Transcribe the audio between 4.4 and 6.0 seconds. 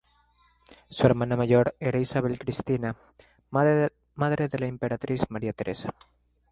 de la emperatriz María Teresa.